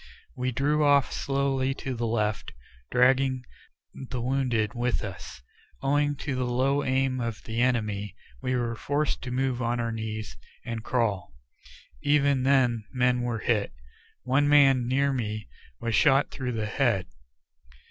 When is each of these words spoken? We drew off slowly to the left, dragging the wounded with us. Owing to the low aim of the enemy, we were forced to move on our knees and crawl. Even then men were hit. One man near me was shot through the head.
We 0.35 0.51
drew 0.51 0.83
off 0.83 1.13
slowly 1.13 1.75
to 1.75 1.93
the 1.93 2.07
left, 2.07 2.53
dragging 2.89 3.43
the 3.93 4.19
wounded 4.19 4.73
with 4.73 5.03
us. 5.03 5.43
Owing 5.83 6.15
to 6.25 6.33
the 6.33 6.43
low 6.47 6.83
aim 6.83 7.19
of 7.19 7.43
the 7.43 7.61
enemy, 7.61 8.15
we 8.41 8.55
were 8.55 8.73
forced 8.75 9.21
to 9.21 9.29
move 9.29 9.61
on 9.61 9.79
our 9.79 9.91
knees 9.91 10.37
and 10.65 10.83
crawl. 10.83 11.35
Even 12.01 12.41
then 12.41 12.83
men 12.91 13.21
were 13.21 13.41
hit. 13.45 13.73
One 14.23 14.49
man 14.49 14.87
near 14.87 15.13
me 15.13 15.47
was 15.79 15.93
shot 15.93 16.31
through 16.31 16.53
the 16.53 16.65
head. 16.65 17.05